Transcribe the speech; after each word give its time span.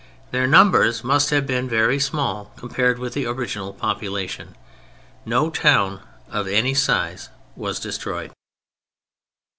Their 0.31 0.47
numbers 0.47 1.03
must 1.03 1.29
have 1.29 1.45
been 1.45 1.69
very 1.69 1.99
small 1.99 2.51
compared 2.55 2.97
with 2.97 3.13
the 3.13 3.27
original 3.27 3.71
population. 3.71 4.55
No 5.27 5.51
town 5.51 6.01
of 6.27 6.47
any 6.47 6.73
size 6.73 7.29
was 7.55 7.79
destroyed. 7.79 8.31